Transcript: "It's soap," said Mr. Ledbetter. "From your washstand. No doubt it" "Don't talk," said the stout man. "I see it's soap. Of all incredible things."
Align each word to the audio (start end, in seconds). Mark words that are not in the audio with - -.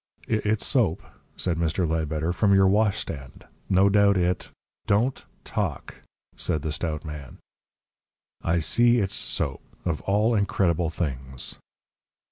"It's 0.27 0.65
soap," 0.65 1.03
said 1.37 1.59
Mr. 1.59 1.87
Ledbetter. 1.87 2.33
"From 2.33 2.55
your 2.55 2.65
washstand. 2.67 3.45
No 3.69 3.87
doubt 3.87 4.17
it" 4.17 4.49
"Don't 4.87 5.23
talk," 5.43 6.01
said 6.35 6.63
the 6.63 6.71
stout 6.71 7.05
man. 7.05 7.37
"I 8.41 8.57
see 8.61 8.97
it's 8.97 9.13
soap. 9.13 9.61
Of 9.85 10.01
all 10.01 10.33
incredible 10.33 10.89
things." 10.89 11.53